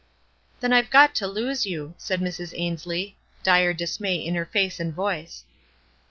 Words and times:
"Then 0.61 0.73
IVe 0.73 0.89
got 0.89 1.13
to 1.13 1.27
lose 1.27 1.67
you," 1.67 1.93
said 1.95 2.21
Mrs. 2.21 2.59
Ains 2.59 2.87
lie, 2.87 3.13
dire 3.43 3.71
dismay 3.71 4.15
in 4.15 4.33
her 4.33 4.47
face 4.47 4.79
and 4.79 4.91
voice. 4.91 5.43